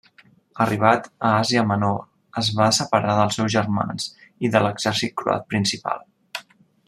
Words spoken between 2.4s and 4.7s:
es va separar dels seus germans i de